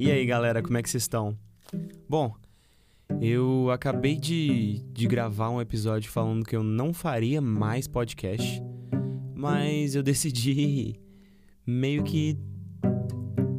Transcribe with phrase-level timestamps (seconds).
[0.00, 1.36] E aí, galera, como é que vocês estão?
[2.08, 2.32] Bom,
[3.20, 8.62] eu acabei de, de gravar um episódio falando que eu não faria mais podcast,
[9.34, 10.94] mas eu decidi
[11.66, 12.38] meio que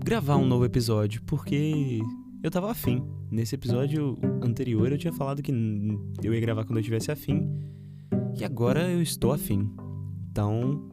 [0.02, 2.00] gravar um novo episódio, porque
[2.42, 3.04] eu tava afim.
[3.30, 5.52] Nesse episódio anterior eu tinha falado que
[6.24, 7.52] eu ia gravar quando eu tivesse afim,
[8.40, 9.70] e agora eu estou afim.
[10.32, 10.90] Então,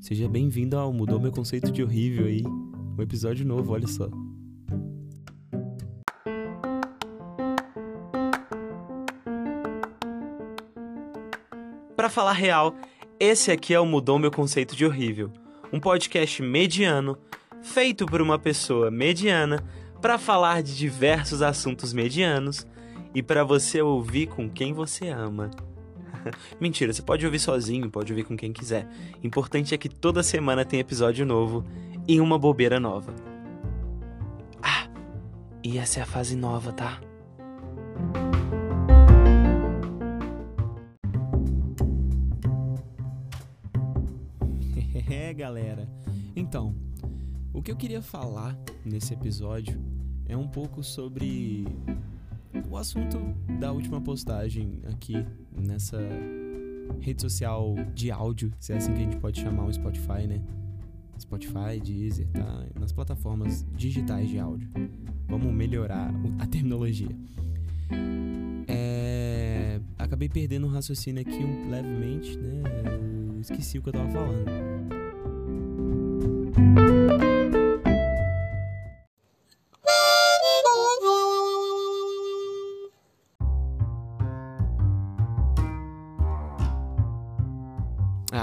[0.00, 4.10] seja bem-vindo ao Mudou Meu Conceito de Horrível aí, um episódio novo, olha só.
[12.10, 12.74] Falar real,
[13.18, 15.30] esse aqui é o Mudou Meu Conceito de Horrível,
[15.72, 17.16] um podcast mediano
[17.62, 19.62] feito por uma pessoa mediana
[20.02, 22.66] para falar de diversos assuntos medianos
[23.14, 25.50] e para você ouvir com quem você ama.
[26.60, 28.88] Mentira, você pode ouvir sozinho, pode ouvir com quem quiser.
[29.22, 31.64] Importante é que toda semana tem episódio novo
[32.08, 33.14] e uma bobeira nova.
[34.62, 34.88] Ah,
[35.62, 37.00] e essa é a fase nova, tá?
[45.32, 45.88] Galera.
[46.34, 46.74] Então,
[47.52, 49.80] o que eu queria falar nesse episódio
[50.26, 51.66] é um pouco sobre
[52.70, 53.18] o assunto
[53.58, 55.98] da última postagem aqui nessa
[57.00, 60.42] rede social de áudio, se é assim que a gente pode chamar o Spotify, né?
[61.18, 62.64] Spotify, Deezer, tá?
[62.78, 64.68] Nas plataformas digitais de áudio.
[65.28, 67.14] Vamos melhorar a terminologia.
[68.66, 69.80] É...
[69.98, 72.62] Acabei perdendo o raciocínio aqui levemente, né?
[73.34, 74.99] Eu esqueci o que eu tava falando.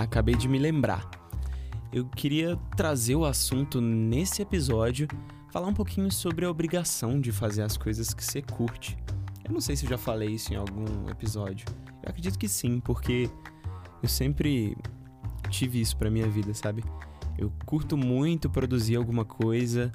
[0.08, 1.10] Acabei de me lembrar.
[1.92, 5.08] Eu queria trazer o assunto nesse episódio,
[5.52, 8.98] falar um pouquinho sobre a obrigação de fazer as coisas que você curte.
[9.46, 11.66] Eu não sei se eu já falei isso em algum episódio.
[12.04, 13.30] Eu acredito que sim, porque
[14.02, 14.76] eu sempre
[15.50, 16.84] tive isso pra minha vida, sabe?
[17.38, 19.92] Eu curto muito produzir alguma coisa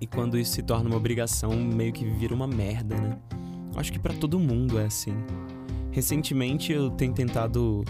[0.00, 3.18] e quando isso se torna uma obrigação, meio que vira uma merda, né?
[3.76, 5.14] Acho que para todo mundo é assim.
[5.90, 7.84] Recentemente eu tenho tentado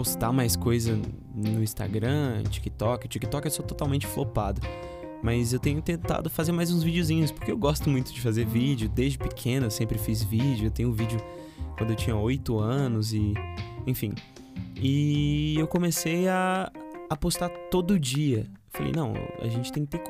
[0.00, 0.98] postar mais coisa
[1.34, 3.04] no Instagram, TikTok.
[3.04, 4.62] O TikTok é só totalmente flopado.
[5.22, 8.88] Mas eu tenho tentado fazer mais uns videozinhos, porque eu gosto muito de fazer vídeo.
[8.88, 10.68] Desde pequeno eu sempre fiz vídeo.
[10.68, 11.20] Eu tenho vídeo
[11.76, 13.34] quando eu tinha 8 anos e.
[13.86, 14.14] Enfim.
[14.74, 16.72] E eu comecei a,
[17.10, 18.46] a postar todo dia.
[18.70, 20.02] Falei, não, a gente tem que ter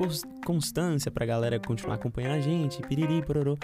[0.45, 3.57] constância pra galera continuar acompanhando a gente, piriri, pororô.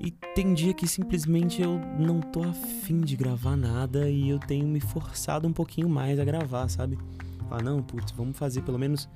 [0.00, 4.66] E tem dia que simplesmente eu não tô afim de gravar nada e eu tenho
[4.66, 6.98] me forçado um pouquinho mais a gravar, sabe?
[7.48, 9.08] Falar, não, putz, vamos fazer pelo menos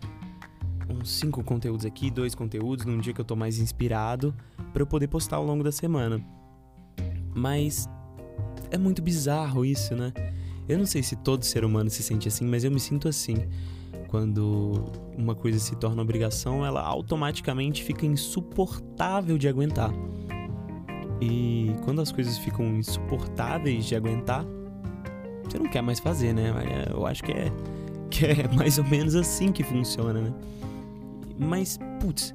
[0.89, 4.35] uns cinco conteúdos aqui, dois conteúdos num dia que eu tô mais inspirado
[4.73, 6.25] para eu poder postar ao longo da semana.
[7.35, 7.89] Mas
[8.71, 10.13] é muito bizarro isso, né?
[10.69, 13.49] Eu não sei se todo ser humano se sente assim, mas eu me sinto assim.
[14.09, 14.85] Quando
[15.17, 19.93] uma coisa se torna obrigação, ela automaticamente fica insuportável de aguentar.
[21.21, 24.45] E quando as coisas ficam insuportáveis de aguentar,
[25.45, 26.53] você não quer mais fazer, né?
[26.91, 27.53] Eu acho que é,
[28.11, 30.33] que é mais ou menos assim que funciona, né?
[31.39, 32.35] Mas, putz,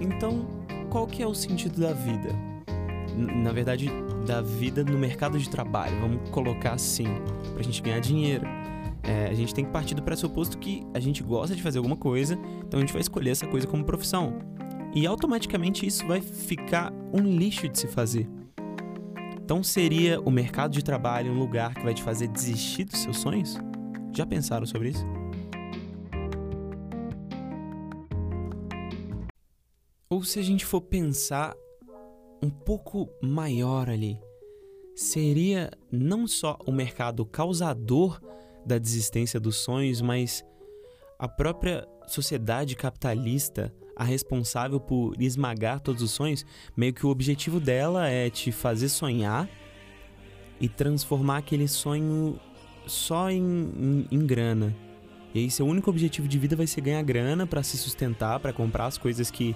[0.00, 0.46] então
[0.88, 2.30] qual que é o sentido da vida?
[3.16, 3.90] Na verdade,
[4.26, 7.06] da vida no mercado de trabalho, vamos colocar assim,
[7.52, 8.46] pra gente ganhar dinheiro.
[9.08, 11.96] É, a gente tem que partir do pressuposto que a gente gosta de fazer alguma
[11.96, 14.38] coisa, então a gente vai escolher essa coisa como profissão
[14.94, 18.28] e automaticamente isso vai ficar um lixo de se fazer.
[19.42, 23.16] Então seria o mercado de trabalho um lugar que vai te fazer desistir dos seus
[23.16, 23.56] sonhos?
[24.14, 25.06] Já pensaram sobre isso?
[30.10, 31.56] Ou se a gente for pensar
[32.42, 34.20] um pouco maior ali,
[34.94, 38.20] seria não só o mercado causador
[38.68, 40.44] da desistência dos sonhos, mas
[41.18, 47.58] a própria sociedade capitalista a responsável por esmagar todos os sonhos, meio que o objetivo
[47.58, 49.48] dela é te fazer sonhar
[50.60, 52.38] e transformar aquele sonho
[52.86, 54.74] só em, em, em grana.
[55.34, 58.52] E aí seu único objetivo de vida vai ser ganhar grana para se sustentar, para
[58.52, 59.54] comprar as coisas que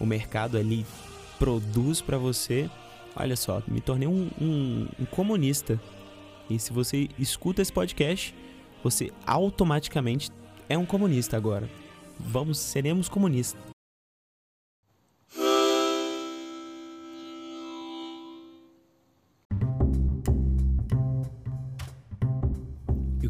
[0.00, 0.84] o mercado ali
[1.38, 2.68] produz para você.
[3.14, 5.80] Olha só, me tornei um, um, um comunista.
[6.48, 8.34] E se você escuta esse podcast,
[8.82, 10.30] você automaticamente
[10.68, 11.68] é um comunista agora.
[12.18, 13.76] Vamos, seremos comunistas.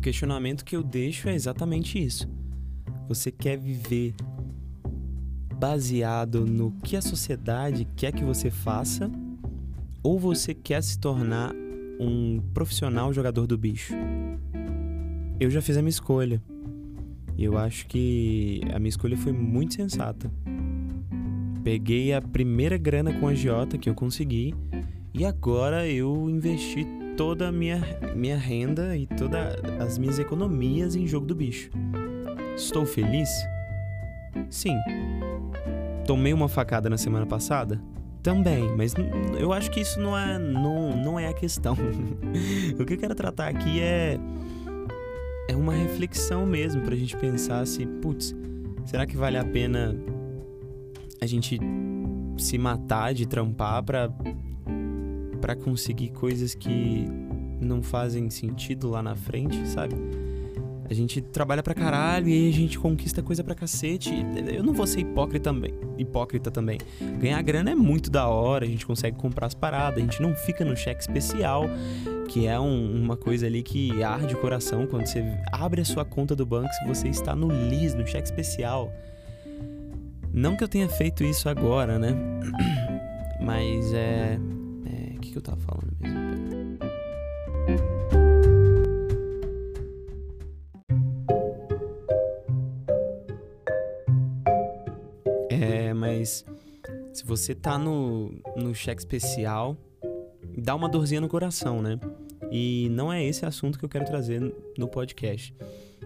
[0.06, 2.28] questionamento que eu deixo é exatamente isso.
[3.08, 4.14] Você quer viver
[5.56, 9.10] baseado no que a sociedade quer que você faça
[10.04, 11.52] ou você quer se tornar
[11.98, 13.94] um profissional jogador do bicho?
[15.38, 16.42] Eu já fiz a minha escolha.
[17.36, 20.30] E eu acho que a minha escolha foi muito sensata.
[21.62, 24.54] Peguei a primeira grana com a Giota que eu consegui
[25.12, 27.82] e agora eu investi toda a minha,
[28.14, 31.70] minha renda e todas as minhas economias em jogo do bicho.
[32.56, 33.28] Estou feliz?
[34.48, 34.76] Sim.
[36.06, 37.80] Tomei uma facada na semana passada?
[38.26, 38.92] Também, mas
[39.38, 41.76] eu acho que isso não é, não, não é a questão.
[42.76, 44.18] o que eu quero tratar aqui é
[45.48, 48.34] é uma reflexão mesmo pra gente pensar se, putz,
[48.84, 49.96] será que vale a pena
[51.20, 51.56] a gente
[52.36, 54.10] se matar de trampar pra,
[55.40, 57.06] pra conseguir coisas que
[57.60, 59.94] não fazem sentido lá na frente, sabe?
[60.88, 64.12] A gente trabalha pra caralho e a gente conquista coisa pra cacete.
[64.54, 65.74] Eu não vou ser hipócrita também.
[65.98, 66.78] Hipócrita também.
[67.18, 70.34] Ganhar grana é muito da hora, a gente consegue comprar as paradas, a gente não
[70.34, 71.64] fica no cheque especial,
[72.28, 76.04] que é um, uma coisa ali que arde o coração quando você abre a sua
[76.04, 78.92] conta do banco se você está no LIS, no cheque especial.
[80.32, 82.14] Não que eu tenha feito isso agora, né?
[83.40, 84.38] Mas é.
[84.86, 85.95] é o que, que eu tava falando
[96.26, 96.44] mas
[97.12, 99.76] se você tá no, no cheque especial,
[100.58, 102.00] dá uma dorzinha no coração, né?
[102.50, 104.40] E não é esse assunto que eu quero trazer
[104.76, 105.54] no podcast.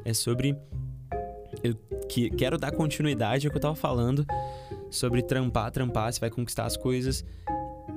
[0.05, 0.55] É sobre.
[1.65, 1.75] Eu
[2.07, 4.27] que, quero dar continuidade ao que eu tava falando
[4.91, 7.25] sobre trampar, trampar, você vai conquistar as coisas.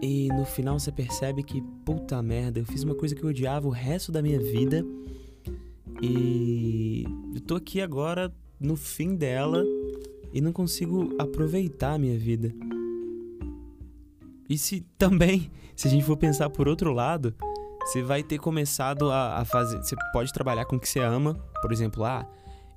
[0.02, 3.68] E no final você percebe que, puta merda, eu fiz uma coisa que eu odiava
[3.68, 4.86] o resto da minha vida.
[6.02, 7.06] E
[7.36, 9.64] eu tô aqui agora no fim dela
[10.34, 12.54] e não consigo aproveitar a minha vida.
[14.50, 17.34] E se também, se a gente for pensar por outro lado,
[17.86, 19.78] você vai ter começado a, a fazer.
[19.78, 21.36] Você pode trabalhar com o que você ama.
[21.62, 22.28] Por exemplo, ah,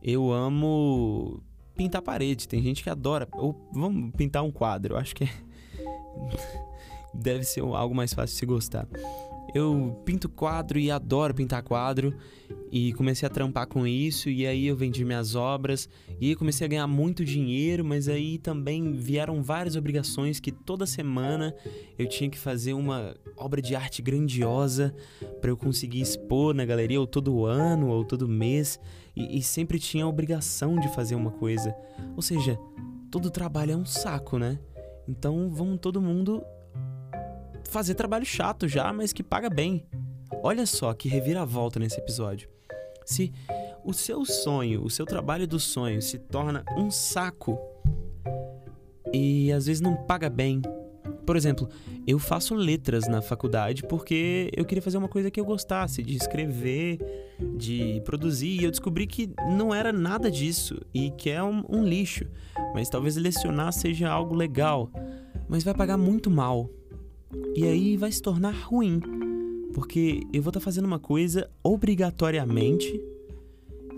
[0.02, 1.42] eu amo
[1.74, 2.46] pintar parede.
[2.46, 3.26] Tem gente que adora.
[3.34, 4.94] Ou vamos pintar um quadro.
[4.94, 5.30] Eu acho que é...
[7.14, 8.86] deve ser algo mais fácil de se gostar.
[9.56, 12.14] Eu pinto quadro e adoro pintar quadro
[12.70, 15.88] e comecei a trampar com isso e aí eu vendi minhas obras
[16.20, 20.84] e aí comecei a ganhar muito dinheiro, mas aí também vieram várias obrigações que toda
[20.84, 21.54] semana
[21.98, 24.94] eu tinha que fazer uma obra de arte grandiosa
[25.40, 28.78] para eu conseguir expor na galeria ou todo ano ou todo mês
[29.16, 31.74] e, e sempre tinha a obrigação de fazer uma coisa.
[32.14, 32.58] Ou seja,
[33.10, 34.58] todo trabalho é um saco, né?
[35.08, 36.44] Então vamos todo mundo
[37.68, 39.84] fazer trabalho chato já, mas que paga bem.
[40.42, 42.48] Olha só que reviravolta nesse episódio.
[43.04, 43.32] Se
[43.84, 47.58] o seu sonho, o seu trabalho do sonho se torna um saco
[49.12, 50.60] e às vezes não paga bem.
[51.24, 51.68] Por exemplo,
[52.06, 56.16] eu faço letras na faculdade porque eu queria fazer uma coisa que eu gostasse, de
[56.16, 56.98] escrever,
[57.56, 61.82] de produzir, e eu descobri que não era nada disso e que é um, um
[61.82, 62.26] lixo.
[62.74, 64.90] Mas talvez lecionar seja algo legal,
[65.48, 66.70] mas vai pagar muito mal.
[67.54, 69.00] E aí vai se tornar ruim
[69.76, 72.98] porque eu vou estar tá fazendo uma coisa obrigatoriamente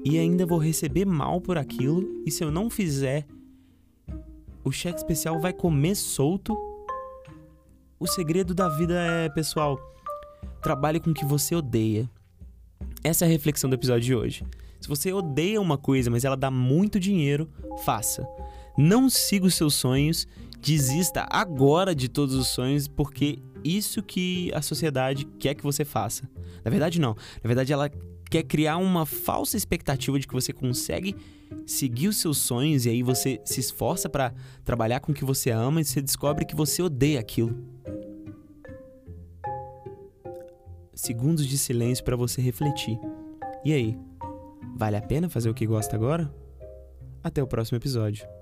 [0.04, 3.24] e ainda vou receber mal por aquilo, e se eu não fizer,
[4.64, 6.56] o cheque especial vai comer solto.
[8.00, 9.78] O segredo da vida é, pessoal,
[10.60, 12.10] trabalhe com o que você odeia.
[13.04, 14.44] Essa é a reflexão do episódio de hoje.
[14.80, 17.48] Se você odeia uma coisa, mas ela dá muito dinheiro,
[17.84, 18.26] faça.
[18.76, 20.26] Não siga os seus sonhos,
[20.60, 26.28] desista agora de todos os sonhos, porque isso que a sociedade quer que você faça.
[26.64, 27.14] Na verdade, não.
[27.42, 27.90] Na verdade, ela
[28.30, 31.16] quer criar uma falsa expectativa de que você consegue
[31.66, 34.34] seguir os seus sonhos e aí você se esforça para
[34.64, 37.56] trabalhar com o que você ama e você descobre que você odeia aquilo.
[40.94, 42.98] Segundos de silêncio para você refletir.
[43.64, 43.98] E aí?
[44.76, 46.32] Vale a pena fazer o que gosta agora?
[47.22, 48.37] Até o próximo episódio.